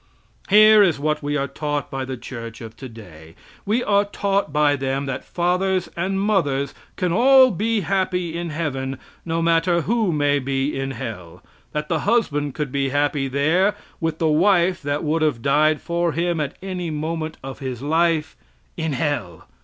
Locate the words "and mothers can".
5.95-7.13